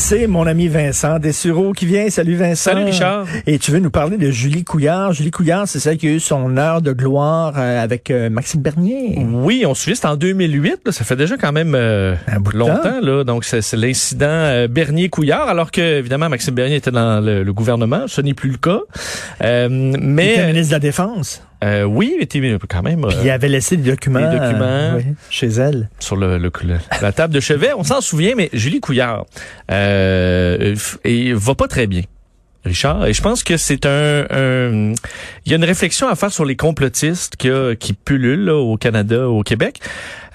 [0.00, 2.08] C'est mon ami Vincent Dessureau qui vient.
[2.08, 2.70] Salut Vincent.
[2.70, 3.26] Salut, Richard.
[3.48, 5.12] Et tu veux nous parler de Julie Couillard.
[5.12, 8.62] Julie Couillard, c'est celle qui a eu son heure de gloire euh, avec euh, Maxime
[8.62, 9.18] Bernier.
[9.32, 10.80] Oui, on se souvient, c'était en 2008.
[10.86, 12.80] là, ça fait déjà quand même euh, Un bout de longtemps.
[12.80, 13.00] temps.
[13.02, 17.52] Là, donc, c'est l'incident euh, Bernier-Couillard, alors que, évidemment, Maxime Bernier était dans le, le
[17.52, 18.04] gouvernement.
[18.06, 18.80] Ce n'est plus le cas.
[19.42, 21.42] Euh, Il était mais, ministre de la Défense.
[21.64, 24.62] Euh, oui, il était quand même euh, Puis il avait laissé des documents, des documents.
[24.64, 25.88] euh, oui, chez elle.
[25.98, 27.70] sur le, le- le- la table de chevet.
[27.76, 29.26] On s'en souvient, mais Julie Couillard
[29.70, 32.02] euh, et va pas très bien.
[32.68, 34.24] Richard, et je pense que c'est un,
[35.44, 39.42] il y a une réflexion à faire sur les complotistes qui, pullulent au Canada, au
[39.42, 39.80] Québec,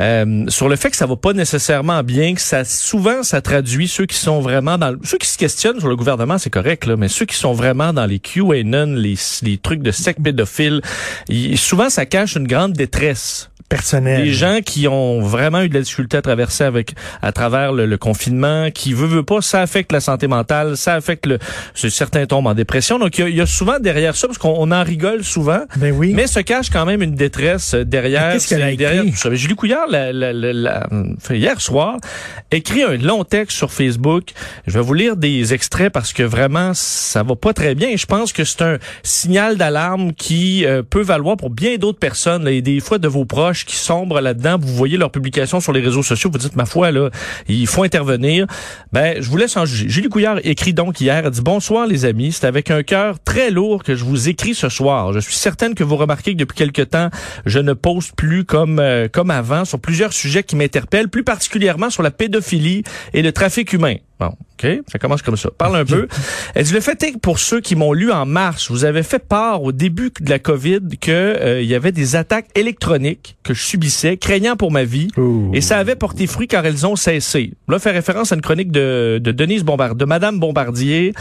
[0.01, 3.87] euh, sur le fait que ça va pas nécessairement bien, que ça souvent ça traduit
[3.87, 7.07] ceux qui sont vraiment dans ceux qui se questionnent sur le gouvernement, c'est correct mais
[7.07, 10.81] ceux qui sont vraiment dans les QAnon, les, les trucs de secte pédophile,
[11.29, 14.23] il- souvent ça cache une grande détresse Personnel.
[14.23, 17.85] des gens qui ont vraiment eu de la difficulté à traverser avec à travers le,
[17.85, 21.39] le confinement, qui veut veut pas, ça affecte la santé mentale, ça affecte le
[21.75, 22.99] certains tombent en dépression.
[22.99, 25.93] Donc il y y a souvent derrière ça parce qu'on on en rigole souvent, Ben
[25.95, 26.13] oui.
[26.13, 28.33] mais se cache quand même une détresse euh, derrière.
[28.33, 28.77] Qu'est-ce qu'elle a écrit?
[28.77, 29.29] derrière tout ça.
[29.29, 30.87] Mais Julie Couillard, la- la- la-
[31.31, 31.97] hier soir,
[32.51, 34.29] écrit un long texte sur Facebook.
[34.67, 37.89] Je vais vous lire des extraits parce que vraiment ça va pas très bien.
[37.89, 41.99] Et je pense que c'est un signal d'alarme qui euh, peut valoir pour bien d'autres
[41.99, 44.57] personnes là, et des fois de vos proches qui sombrent là-dedans.
[44.59, 47.09] Vous voyez leurs publications sur les réseaux sociaux, vous dites ma foi là,
[47.47, 48.47] il faut intervenir.
[48.91, 49.89] Ben je vous laisse en juger.
[49.89, 53.51] Julie Couillard écrit donc hier, elle dit bonsoir les amis, c'est avec un cœur très
[53.51, 55.13] lourd que je vous écris ce soir.
[55.13, 57.09] Je suis certaine que vous remarquez que depuis quelque temps,
[57.45, 61.89] je ne poste plus comme euh, comme avant sur plusieurs sujets qui m'interpellent, plus particulièrement
[61.89, 63.95] sur la pédophilie et le trafic humain.
[64.23, 65.49] Bon, OK, ça commence comme ça.
[65.57, 66.07] Parle un peu.
[66.55, 69.03] Elle dit, le fait est que pour ceux qui m'ont lu en mars, vous avez
[69.03, 73.35] fait part au début de la COVID que euh, il y avait des attaques électroniques
[73.43, 75.09] que je subissais, craignant pour ma vie.
[75.53, 77.53] Et ça avait porté fruit car elles ont cessé.
[77.67, 81.13] Là, fait référence à une chronique de, de Denise Bombardier, de Madame Bombardier.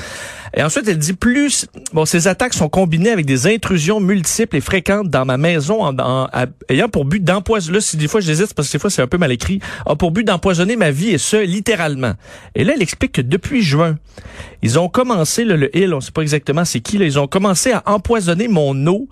[0.54, 4.60] Et ensuite, elle dit plus, bon, ces attaques sont combinées avec des intrusions multiples et
[4.60, 6.28] fréquentes dans ma maison, en, en-
[6.68, 9.06] ayant pour but d'empoisonner, là, si des fois j'hésite parce que des fois c'est un
[9.06, 12.12] peu mal écrit, a pour but d'empoisonner ma vie et ce, littéralement.
[12.54, 13.96] Et là, elle explique que depuis juin,
[14.62, 17.26] ils ont commencé, là, le Hill, on sait pas exactement c'est qui, là, ils ont
[17.26, 19.08] commencé à empoisonner mon eau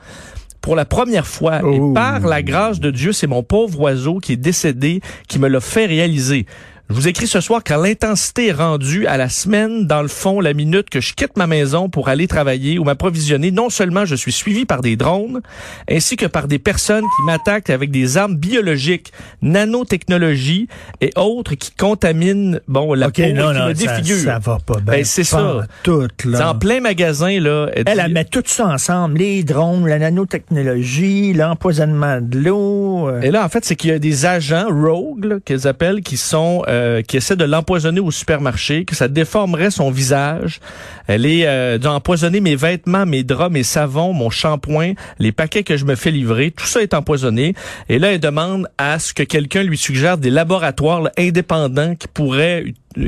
[0.60, 1.60] pour la première fois.
[1.64, 1.72] Oh.
[1.72, 5.48] Et par la grâce de Dieu, c'est mon pauvre oiseau qui est décédé qui me
[5.48, 6.44] l'a fait réaliser.
[6.90, 10.40] Je vous écris ce soir quand l'intensité est rendue à la semaine, dans le fond,
[10.40, 13.52] la minute que je quitte ma maison pour aller travailler ou m'approvisionner.
[13.52, 15.40] Non seulement je suis suivi par des drones,
[15.88, 20.66] ainsi que par des personnes qui m'attaquent avec des armes biologiques, nanotechnologie
[21.00, 24.24] et autres qui contaminent, bon, la OK, peau et non, qui non, me ça, défigurent.
[24.24, 24.84] ça va pas bien.
[24.84, 25.62] Ben, c'est ça.
[25.84, 26.50] Tout, C'est là.
[26.50, 27.68] en plein magasin, là.
[27.76, 29.18] Elle, elle met tout ça ensemble.
[29.18, 33.08] Les drones, la nanotechnologie, l'empoisonnement de l'eau.
[33.08, 36.00] euh, Et là, en fait, c'est qu'il y a des agents rogue là, qu'ils appellent,
[36.00, 40.60] qui sont euh, qui essaient de l'empoisonner au supermarché, que ça déformerait son visage.
[41.06, 45.76] Elle est euh, d'empoisonner mes vêtements, mes draps, mes savons, mon shampoing, les paquets que
[45.76, 46.50] je me fais livrer.
[46.50, 47.54] Tout ça est empoisonné.
[47.88, 52.08] Et là, elle demande à ce que quelqu'un lui suggère des laboratoires là, indépendants qui
[52.08, 52.64] pourraient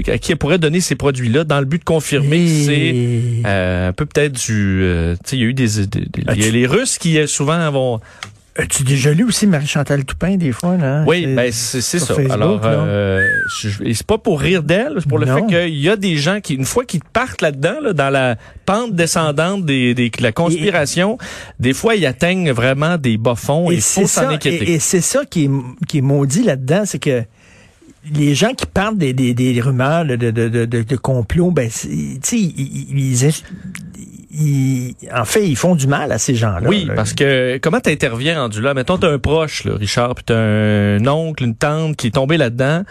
[0.07, 2.95] à qui elle pourrait donner ces produits-là dans le but de confirmer que c'est
[3.45, 4.81] euh, un peu peut-être du...
[4.81, 5.87] euh, tu sais, il y a eu des...
[5.87, 8.01] des- des- il y a les Russes qui euh, souvent vont...
[8.55, 11.05] As-tu déjà lu aussi Marie-Chantal Toupin, des fois, là?
[11.07, 12.15] Oui, C'est- ben c'est ça.
[12.15, 15.37] Facebook, Alors, euh, c'est pas pour rire d'elle, c'est pour le Non.
[15.37, 18.37] fait qu'il y a des gens qui, une fois qu'ils partent là-dedans, là, dans la
[18.67, 21.17] pente descendante des, des- de la conspiration,
[21.61, 24.71] des fois ils atteignent vraiment des bas fonds et il faut s'en ça, inquiéter.
[24.71, 25.51] et, et c'est ça qui est,
[25.89, 27.23] qui est maudit là-dedans, c'est que
[28.15, 30.31] les gens qui parlent des, des, des rumeurs de, de,
[30.67, 33.43] de, complot, ben, c'est- tu sais, ils, ils- ils-
[34.33, 36.69] ils- en fait, ils font du mal à ces gens-là.
[36.69, 36.95] Oui, là.
[36.95, 38.75] parce que comment t'interviens rendu là?
[38.75, 42.37] Mettons, t'as un proche, là, Richard, puis t'as un oncle, une tante qui est tombé
[42.37, 42.83] là-dedans.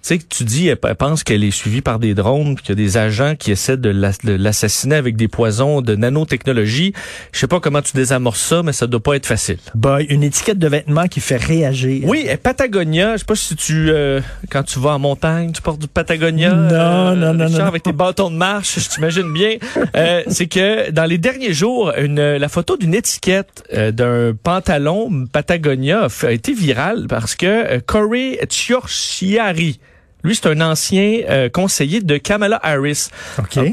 [0.00, 2.78] Tu sais, que tu dis, elle, pense qu'elle est suivie par des drones, puis qu'il
[2.78, 6.92] y a des agents qui essaient de la- de l'assassiner avec des poisons de nanotechnologie.
[7.32, 9.58] Je sais pas comment tu désamorces ça, mais ça doit pas être facile.
[9.74, 12.04] Ben, une étiquette de vêtements qui fait réagir.
[12.08, 15.60] Oui, et Patagonia, je sais pas si tu euh, quand tu vas en montagne, tu
[15.60, 16.54] portes du Patagonia.
[16.54, 17.66] Non, euh, non, non, Richard, non.
[17.66, 19.56] avec tes bâtons de marche, je t'imagine bien.
[19.96, 25.26] Euh, c'est que dans les derniers jours, une, la photo d'une étiquette euh, d'un pantalon
[25.32, 29.80] Patagonia a, fait- a été virale parce que euh, Corey Ciorciari,
[30.24, 33.08] lui, c'est un ancien euh, conseiller de Kamala Harris.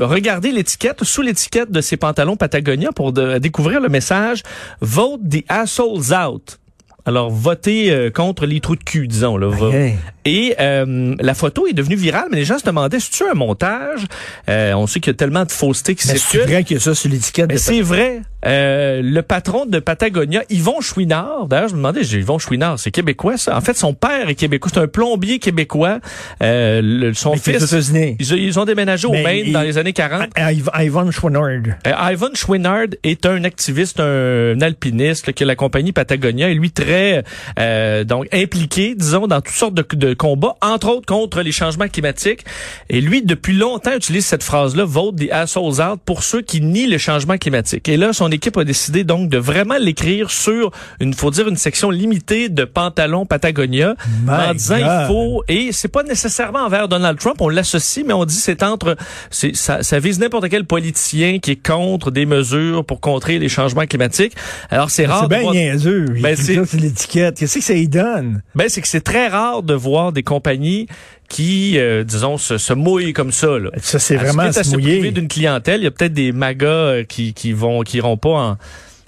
[0.02, 4.44] Regardez l'étiquette, sous l'étiquette de ces pantalons Patagonia pour de- découvrir le message
[4.82, 6.60] Vote the assholes out.
[7.06, 9.38] Alors, votez euh, contre les trous de cul, disons.
[9.38, 9.50] Là.
[9.74, 9.96] Hey.
[10.26, 14.02] Et euh, la photo est devenue virale, mais les gens se demandaient, c'est-tu un montage?
[14.50, 16.42] Euh, on sait qu'il y a tellement de fausseté qui circulent.
[16.42, 17.48] c'est vrai qu'il y a ça sur l'étiquette.
[17.50, 18.22] Mais c'est vrai.
[18.48, 22.92] Euh, le patron de Patagonia, Yvon Chouinard, d'ailleurs, je me demandais, j'ai Yvon Chouinard, c'est
[22.92, 23.58] québécois ça?
[23.58, 26.00] En fait, son père est québécois, c'est un plombier québécois.
[26.44, 27.76] Euh, le- son Mais fils,
[28.20, 30.30] ils, ont- ils ont déménagé au Mais Maine il- dans les années 40.
[30.36, 31.62] Ah, Iv- Ivan Schwannard.
[31.88, 36.54] Euh, Ivan Chouinard est un activiste, un, alpiniste là, qui a la compagnie Patagonia et
[36.54, 37.24] lui très
[37.60, 41.88] euh, donc impliqué, disons, dans toutes sortes de, de combats, entre autres contre les changements
[41.88, 42.46] climatiques.
[42.90, 46.88] Et lui, depuis longtemps, utilise cette phrase-là, vote the assholes out pour ceux qui nient
[46.88, 47.88] le changement climatique.
[47.90, 51.58] Et là, son équipe a décidé donc de vraiment l'écrire sur une, faut dire, une
[51.58, 53.96] section limitée de pantalons Patagonia,
[54.26, 54.86] My en disant God.
[55.02, 58.64] il faut et c'est pas nécessairement envers Donald Trump, on l'associe, mais on dit c'est
[58.64, 58.96] entre,
[59.30, 63.50] c'est ça, ça vise n'importe quel politicien qui est contre des mesures pour contrer les
[63.50, 64.34] changements climatiques.
[64.70, 65.22] Alors c'est rare.
[65.24, 66.06] C'est bien voir- niaiseux.
[66.22, 67.38] Ben, c'est- l'étiquette.
[67.40, 68.42] Qu'est-ce que ça y donne?
[68.56, 70.88] Ben c'est que c'est très rare de voir des compagnies
[71.30, 73.58] qui, euh, disons, se, se mouillent comme ça.
[73.60, 73.72] Là.
[73.82, 75.12] Ça, c'est vraiment à se mouiller.
[75.12, 78.30] d'une clientèle, il y a peut-être des magas euh, qui, qui vont, qui iront pas
[78.30, 78.58] en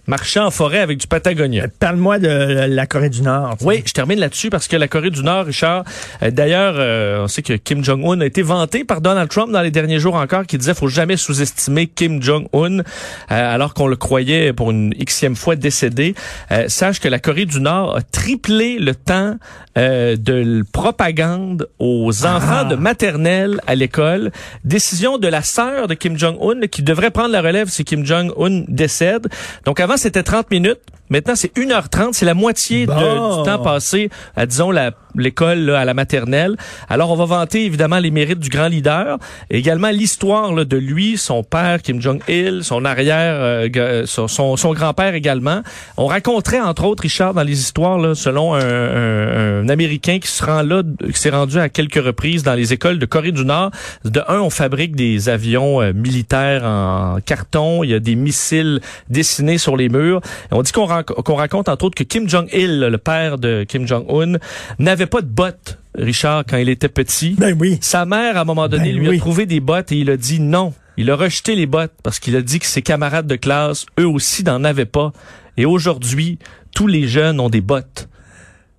[0.08, 1.68] marcher en forêt avec du Patagonia.
[1.80, 3.58] Parle-moi de la Corée du Nord.
[3.62, 5.84] Oui, je termine là-dessus parce que la Corée du Nord, Richard,
[6.24, 9.62] euh, d'ailleurs, euh, on sait que Kim Jong-un a été vanté par Donald Trump dans
[9.62, 12.84] les derniers jours encore, qui disait faut jamais sous-estimer Kim Jong-un, euh,
[13.30, 16.16] alors qu'on le croyait pour une xème fois décédé.
[16.52, 19.36] Euh, sache que la Corée du Nord a triplé le temps
[19.78, 24.32] euh, de propagande aux enfants de maternelle à l'école.
[24.64, 28.64] Décision de la sœur de Kim Jong-un qui devrait prendre la relève si Kim Jong-un
[28.68, 29.28] décède.
[29.66, 30.82] Donc avant, c'était 30 minutes.
[31.10, 32.10] Maintenant, c'est 1h30.
[32.14, 34.72] C'est la moitié de- du temps passé à, disons,
[35.16, 36.56] l'école à la maternelle.
[36.90, 39.18] Alors, on va vanter évidemment les mérites du grand leader.
[39.50, 44.74] Également l'histoire de lui, son père, Kim Jong-il, son arrière, euh, g- son, son, son
[44.74, 45.62] grand-père également.
[45.98, 50.28] On raconterait, entre autres, Richard, dans les histoires, là, selon un, un- un Américain qui
[50.28, 50.84] se rend là,
[51.14, 53.72] qui s'est rendu à quelques reprises dans les écoles de Corée du Nord.
[54.06, 57.84] De un, on fabrique des avions euh, militaires en carton.
[57.84, 60.22] Il y a des missiles dessinés sur les murs.
[60.52, 64.38] On dit qu'on qu'on raconte, entre autres, que Kim Jong-il, le père de Kim Jong-un,
[64.80, 67.36] n'avait pas de bottes, Richard, quand il était petit.
[67.38, 67.78] Ben oui.
[67.82, 69.16] Sa mère, à un moment donné, Ben lui oui.
[69.18, 70.74] a trouvé des bottes et il a dit non.
[70.98, 74.08] Il a rejeté les bottes parce qu'il a dit que ses camarades de classe, eux
[74.08, 75.14] aussi, n'en avaient pas.
[75.56, 76.40] Et aujourd'hui,
[76.74, 78.10] tous les jeunes ont des bottes.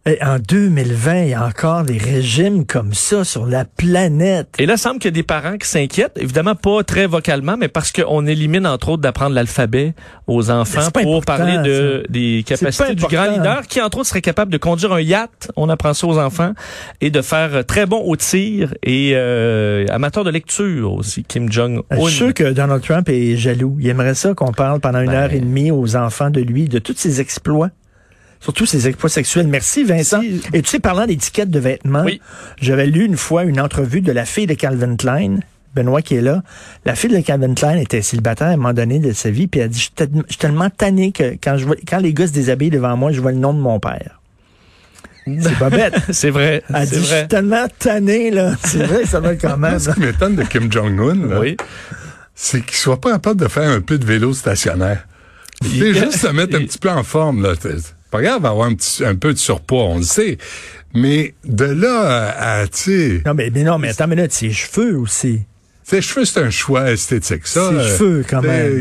[0.06, 4.48] Et en 2020, il y a encore des régimes comme ça sur la planète.
[4.58, 7.56] Et là, il semble qu'il y a des parents qui s'inquiètent, évidemment pas très vocalement,
[7.58, 9.94] mais parce qu'on élimine entre autres d'apprendre l'alphabet
[10.26, 12.10] aux enfants pour parler de ça.
[12.10, 15.50] des capacités du grand leader, qui entre autres serait capable de conduire un yacht.
[15.56, 16.52] On apprend ça aux enfants
[17.02, 21.22] et de faire très bon au tir et euh, amateur de lecture aussi.
[21.24, 23.76] Kim Jong Je suis sûr que Donald Trump est jaloux.
[23.78, 25.16] Il aimerait ça qu'on parle pendant une Ben.
[25.24, 27.70] heure et demie aux enfants de lui, de tous ses exploits.
[28.40, 29.48] Surtout ses exploits sexuels.
[29.48, 30.20] Merci, Vincent.
[30.20, 32.20] Si- Et tu sais, parlant d'étiquettes de vêtements, Oui.
[32.60, 35.40] j'avais lu une fois une entrevue de la fille de Calvin Klein,
[35.74, 36.42] Benoît qui est là.
[36.84, 39.60] La fille de Calvin Klein était célibataire à un moment donné de sa vie, puis
[39.60, 42.32] elle a dit, je suis tellement tanné que quand, je vois, quand les gars se
[42.32, 44.20] déshabillent devant moi, je vois le nom de mon père.
[45.26, 45.94] C'est pas bête.
[46.10, 48.52] C'est vrai, Elle dit, je suis tellement tanné, là.
[48.64, 49.78] C'est vrai, ça va quand même.
[49.78, 51.56] Ce qui m'étonne de Kim Jong-un, là, Oui.
[52.34, 55.06] c'est qu'il soit pas capable de faire un peu de vélo stationnaire.
[55.64, 57.42] Il- C'est juste se mettre un petit peu en forme.
[57.42, 57.52] là.
[58.10, 60.38] Pas grave d'avoir un, petit, un peu de surpoids, on le sait.
[60.94, 64.96] Mais de là à, tu Non, mais, mais non, mais attends une minute, ses cheveux
[64.96, 65.40] aussi.
[65.84, 67.46] ses cheveux, c'est un choix esthétique.
[67.46, 68.76] Ça, Ses euh, cheveux, quand même.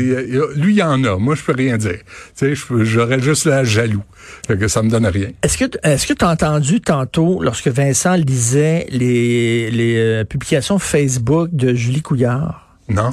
[0.56, 1.16] lui, il y en a.
[1.18, 1.98] Moi, je peux rien dire.
[2.36, 4.02] Tu sais, j'aurais juste l'air jaloux.
[4.46, 5.28] Fait que ça me donne rien.
[5.42, 10.78] Est-ce que est-ce que tu as entendu tantôt lorsque Vincent lisait les, les euh, publications
[10.78, 12.76] Facebook de Julie Couillard?
[12.88, 13.10] Non?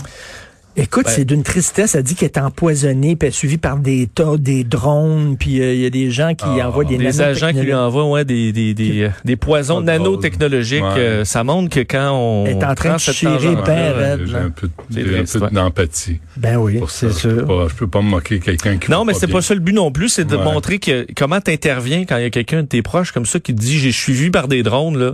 [0.77, 1.95] Écoute, c'est d'une tristesse.
[1.95, 5.61] Elle dit qu'elle est empoisonnée, puis elle est suivie par des tas, des drones, puis
[5.61, 8.09] euh, il y a des gens qui Ah, envoient des Des agents qui lui envoient
[8.09, 10.83] ouais, des, des, des, euh, des poisons de nanotechnologiques.
[10.83, 10.97] Ouais.
[10.99, 14.19] euh, ça montre que quand on Elle est en train de chirer ben.
[14.25, 15.05] J'ai un peu, j'ai
[15.51, 17.47] d'empathie Ben oui, c'est Je peux, sûr.
[17.47, 19.73] pas, je peux pas me moquer quelqu'un qui Non, mais c'est pas ça le but
[19.73, 20.43] non plus, c'est de Ouais.
[20.43, 23.55] montrer que comment t'interviens quand il y a quelqu'un de tes proches comme ça qui
[23.55, 25.13] te dit je suis vu par des drones là.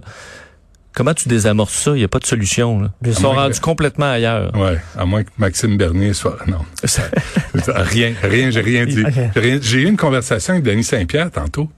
[0.93, 1.91] Comment tu désamorces ça?
[1.91, 2.81] Il n'y a pas de solution.
[2.81, 2.91] Là.
[3.05, 4.51] Ils sont rendus que- complètement ailleurs.
[4.55, 6.37] Ouais, à moins que Maxime Bernier soit.
[6.47, 6.65] Non.
[7.67, 9.03] rien, rien, j'ai rien dit.
[9.61, 11.69] J'ai eu une conversation avec Denis Saint-Pierre tantôt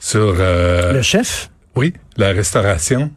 [0.00, 1.50] sur euh, Le chef?
[1.76, 3.10] oui, la restauration,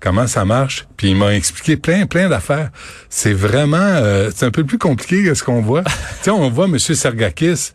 [0.00, 2.70] comment ça marche, puis il m'a expliqué plein, plein d'affaires.
[3.08, 5.82] C'est vraiment, euh, c'est un peu plus compliqué que ce qu'on voit.
[5.84, 5.90] tu
[6.22, 7.72] sais, on voit Monsieur Sergakis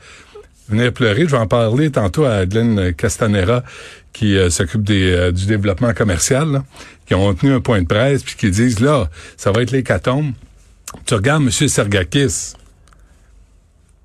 [0.70, 1.22] venir pleurer.
[1.26, 3.64] Je vais en parler tantôt à Adeline Castanera,
[4.14, 6.64] qui euh, s'occupe des, euh, du développement commercial, là,
[7.06, 10.32] qui ont tenu un point de presse, puis qui disent, là, ça va être l'hécatombe.
[11.06, 12.54] Tu regardes Monsieur Sergakis,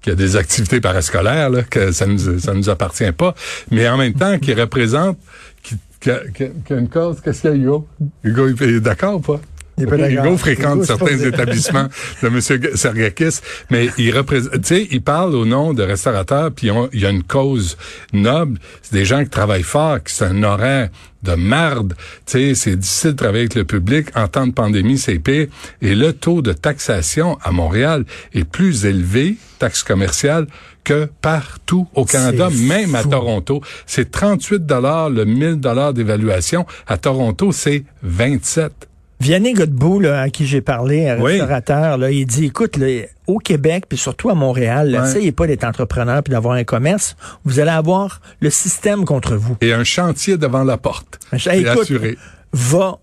[0.03, 3.35] qui a des activités parascolaires, là, que ça nous, ça nous appartient pas,
[3.71, 5.19] mais en même temps, qui représente,
[5.63, 7.87] qui, qui a- qui a une cause, qu'est-ce qu'il y a, Hugo?
[8.25, 9.41] Hugo, il est d'accord ou pas?
[9.79, 11.89] Hugo fréquente Hugo, certains établissements
[12.23, 12.41] de M.
[12.75, 17.07] Sergakis, mais il représente, tu sais, il parle au nom de restaurateurs, puis il y
[17.07, 17.77] a une cause
[18.13, 18.59] noble.
[18.83, 20.89] C'est des gens qui travaillent fort, qui c'est un horaire
[21.23, 21.95] de marde.
[22.27, 24.09] Tu sais, c'est difficile de travailler avec le public.
[24.15, 25.49] En temps de pandémie, c'est pire.
[25.83, 28.05] Et le taux de taxation à Montréal
[28.35, 30.47] est plus élevé, taxe commerciale,
[30.85, 33.03] que partout au Canada, même à.
[33.03, 33.61] Toronto.
[33.87, 36.67] C'est 38 dollars le 1000 dollars d'évaluation.
[36.87, 38.89] À Toronto, c'est 27.
[39.21, 41.33] Vianney Godbout, là, à qui j'ai parlé, un Oui.
[41.33, 42.87] restaurateur, là, il dit, écoute, là,
[43.27, 45.09] au Québec, puis surtout à Montréal, là, Ouais.
[45.11, 47.17] essayez pas d'être entrepreneur puis d'avoir un commerce.
[47.45, 49.57] Vous allez avoir le système contre vous.
[49.61, 51.19] Et un chantier devant la porte.
[51.33, 52.17] Hey, C'est écoute, assuré.
[52.53, 52.99] Va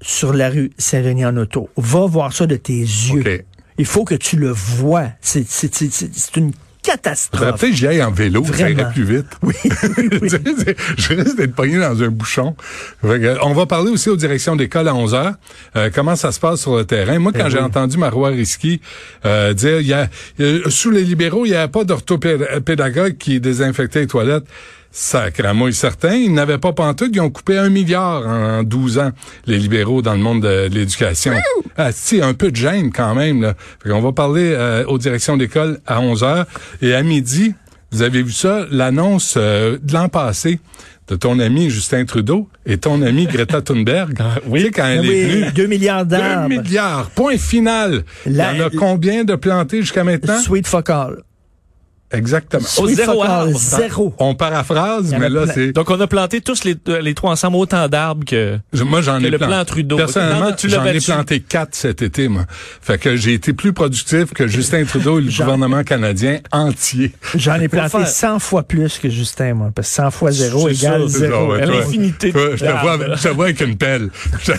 [0.00, 1.68] sur la rue Saint-Denis en auto.
[1.76, 3.44] Va voir ça de tes yeux.
[3.76, 5.08] Il faut que tu le vois.
[5.20, 6.52] C'est c'est- c'est- c'est- c'est une
[6.88, 7.40] Catastrophe.
[7.42, 8.80] peut-être que j'y aille en vélo, ça Vraiment.
[8.80, 9.26] irait plus vite.
[9.42, 9.54] Oui,
[10.98, 12.56] je risque d'être pogné dans un bouchon.
[13.02, 15.34] On va parler aussi aux directions d'école à 11 heures.
[15.76, 17.18] Euh, comment ça se passe sur le terrain?
[17.18, 17.64] Moi, quand Ben j'ai oui.
[17.64, 18.80] entendu Marois Risky
[19.24, 20.08] euh, dire, il y a,
[20.40, 24.44] a- sous les libéraux, il n'y avait pas d'orthopédagogue qui désinfectait les toilettes.
[24.90, 26.14] Sacrément certain.
[26.14, 27.10] Ils n'avaient pas pantoute.
[27.12, 29.10] Ils ont coupé un milliard en 12 ans,
[29.46, 31.34] les libéraux, dans le monde de, l'éducation.
[31.76, 33.42] Ah, si, un peu de gêne quand même.
[33.42, 33.54] Là.
[33.82, 36.46] Fait qu'on va parler euh, aux directions d'école à 11 heures.
[36.82, 37.54] Et à midi,
[37.92, 40.58] vous avez vu ça, l'annonce euh, de l'an passé
[41.08, 44.18] de ton ami Justin Trudeau et ton ami Greta Thunberg.
[44.46, 44.60] oui.
[44.60, 46.48] Tu sais, quand elle est Ah Oui, venue, 2 milliards 2 d'arbres.
[46.48, 48.04] milliards, point final.
[48.26, 50.38] La- Il y en a combien de plantés jusqu'à maintenant?
[50.38, 51.22] Sweet fuck all.
[52.10, 52.62] Exactement.
[52.78, 53.58] Au zéro arbre.
[53.58, 54.14] Zéro.
[54.18, 55.72] On paraphrase, mais là, c'est...
[55.72, 58.58] Donc, on a planté tous les, les trois ensemble autant d'arbres que...
[58.72, 59.52] Je- Moi, j'en ai le planté.
[59.52, 59.96] plan Trudeau.
[59.96, 62.46] Personnellement, Non, tu l'as j'en ai planté quatre cet été, moi.
[62.80, 67.12] Fait que j'ai été plus productif que Justin Trudeau et le gouvernement canadien entier.
[67.34, 68.08] J'en ai planté faire.
[68.08, 69.70] 100 fois plus que Justin, moi.
[69.74, 71.54] Parce que 100 fois zéro égale zéro.
[71.56, 72.96] L'infinité je te d'arbres.
[73.06, 74.08] vois, je te vois avec une pelle.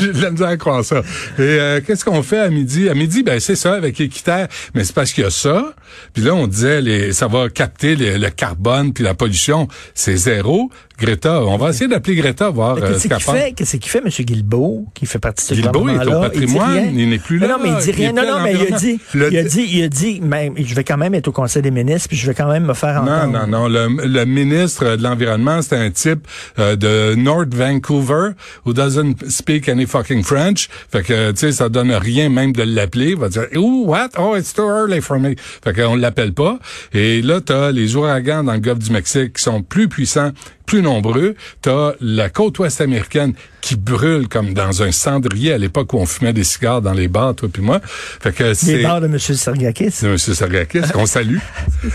[0.00, 0.98] J'ai de la misère à croire ça.
[1.38, 2.88] Et euh, qu'est-ce qu'on fait à midi?
[2.88, 4.48] À midi, ben c'est ça, avec Équiterre.
[4.74, 5.74] Mais c'est parce qu'il y ça.
[6.12, 9.68] Puis là, on disait, les, ça va capter le carbone puis la pollution.
[9.94, 10.70] C'est zéro.
[10.98, 13.98] Greta, on va essayer d'appeler Greta, voir euh, Qu'est-ce qu'elle qu'il fait, qu'est-ce qu'il fait,
[14.04, 14.08] M.
[14.08, 17.46] Guilbeault, qui fait partie de ce Guilbeault, il est au patrimoine, il n'est plus Non,
[17.48, 18.12] là, Non, mais il dit il rien.
[18.12, 20.84] Non, non, mais il a dit, il a dit, il a dit, même, je vais
[20.84, 23.12] quand même être au Conseil des ministres, puis je vais quand même me faire Non,
[23.12, 23.46] entendre.
[23.46, 23.68] non, non.
[23.68, 26.26] Le, le ministre de l'Environnement, c'est un type
[26.58, 28.30] euh, de North Vancouver
[28.66, 30.68] who doesn't speak any fucking French.
[30.90, 33.10] Fait que, tu sais, ça donne rien même de l'appeler.
[33.10, 34.08] Il va dire, oh, what?
[34.18, 35.34] Oh, it's too early for me.
[35.62, 36.58] Fait qu'on l'appelle pas.
[36.92, 40.32] Et là, t'as les ouragans dans le golfe du Mexique qui sont plus puissants,
[40.68, 41.34] plus nombreux.
[41.62, 43.32] T'as la côte ouest américaine
[43.62, 47.08] qui brûle comme dans un cendrier à l'époque où on fumait des cigares dans les
[47.08, 47.80] bars, toi puis moi.
[47.82, 48.82] Fait que Les c'est...
[48.82, 49.18] bars de M.
[49.18, 49.94] Sergakis.
[50.02, 50.18] de M.
[50.18, 51.38] Sargakis, qu'on salue.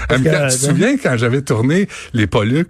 [0.09, 2.65] Amica, euh, tu te souviens quand j'avais tourné les Pollux?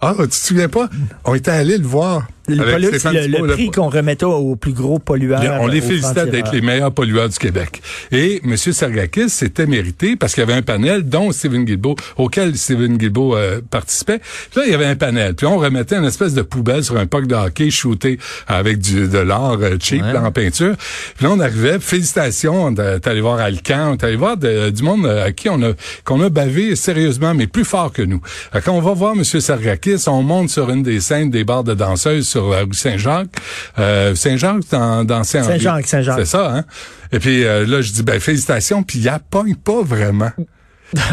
[0.00, 0.90] Ah, tu te souviens pas?
[1.24, 2.26] On était allés le voir.
[2.46, 5.42] Le, le, prix qu'on remettait aux plus gros pollueurs.
[5.60, 7.80] on les félicitait d'être les meilleurs pollueurs du Québec.
[8.12, 8.56] Et M.
[8.56, 13.36] Sergakis s'était mérité parce qu'il y avait un panel dont Stephen Guilbeault, auquel Stephen Guilbeault
[13.36, 14.18] euh, participait.
[14.18, 15.34] Puis là, il y avait un panel.
[15.34, 19.08] Puis on remettait une espèce de poubelle sur un puck de hockey shooté avec du,
[19.08, 20.12] de l'or euh, cheap Ouais.
[20.12, 20.74] là, en peinture.
[21.16, 24.70] Puis là, on arrivait, félicitations, on est allé voir Alcan, on est allé voir de-
[24.70, 25.72] du monde euh, à qui on a
[26.04, 28.20] qu'on a bavé sérieusement, mais plus fort que nous.
[28.64, 29.24] Quand on va voir M.
[29.24, 33.36] Sergakis, on monte sur une des scènes des bars de danseuses sur la rue Saint-Jacques.
[33.78, 35.52] Euh, Saint-Jacques, dans, dans Saint-Henri.
[35.52, 36.18] Saint-Jacques, Saint-Jacques.
[36.18, 36.64] C'est ça, hein?
[37.12, 40.32] Et puis euh, là, je dis, ben félicitations, puis il pogne pas vraiment.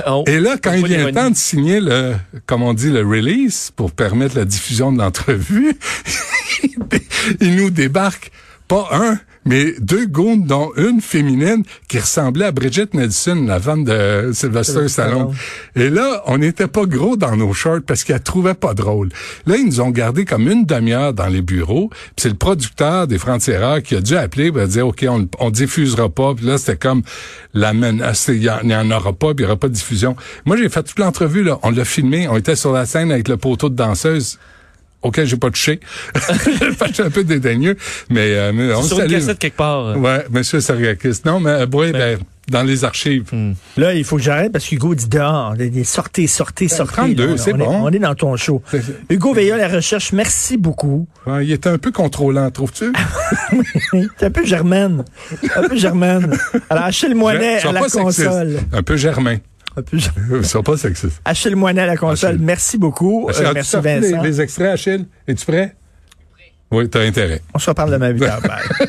[0.06, 0.24] Oh.
[0.28, 2.14] Et là, quand il vient le temps de signer le,
[2.46, 5.76] comme on dit, le release pour permettre la diffusion de l'entrevue,
[7.42, 8.32] il nous débarque
[8.68, 13.84] pas un, mais deux goons, dont une féminine qui ressemblait à Bridget Nelson, la femme
[13.84, 15.34] de Sylvester Stallone.
[15.76, 19.10] Et là, on n'était pas gros dans nos shorts parce qu'ils la trouvaient pas drôle.
[19.48, 21.90] Là, ils nous ont gardé comme une demi-heure dans les bureaux.
[21.90, 25.50] Puis c'est le producteur des Francs-Tireurs qui a dû appeler pour dire, OK, on, on
[25.50, 26.36] diffusera pas.
[26.36, 27.02] Puis là, c'était comme
[27.56, 28.30] la menace.
[28.30, 30.16] Il y en, aura pas, puis il y aura pas de diffusion.
[30.46, 31.60] Moi, j'ai fait toute l'entrevue, là.
[31.64, 32.28] On l'a filmé.
[32.28, 34.38] On était sur la scène avec le poteau de danseuse
[35.02, 35.80] auquel j'ai pas touché.
[36.16, 37.76] je suis un peu dédaigneux,
[38.10, 39.98] mais, euh, mais on sur le une cassette quelque part.
[39.98, 41.22] Ouais, Monsieur Sargakis.
[41.26, 43.30] Non, mais euh, oui, ben, dans les archives.
[43.78, 45.54] Là, il faut que j'arrête parce qu'Hugo dit dehors.
[45.60, 46.94] Il dit, Sortez, sortez, sortez.
[46.94, 47.84] 32, Là, on- c'est on est- bon.
[47.84, 48.62] on est dans ton show.
[49.10, 51.08] Hugo Veilleux, la recherche, merci beaucoup.
[51.26, 52.92] Ouais, il était un peu contrôlant, trouves-tu?
[54.18, 55.04] C'est un peu germaine.
[55.56, 56.32] Un peu germaine.
[56.70, 58.26] Alors, Achille Moinet Sois à la sexiste.
[58.28, 58.60] console.
[58.74, 59.38] Un peu germain.
[59.94, 60.44] Germaine.
[60.44, 61.22] Sois pas sexiste.
[61.26, 62.32] Achille Moinet à la console.
[62.32, 62.44] Achille.
[62.46, 63.28] Merci beaucoup.
[63.30, 64.22] Achille, Euh, as-tu merci Vincent.
[64.22, 65.06] Les, les extraits, Achille?
[65.28, 65.76] Es-tu prêt?
[66.72, 67.42] Oui, t'as intérêt.
[67.54, 68.42] On se reparle demain à 8 heures.
[68.48, 68.88] Bye.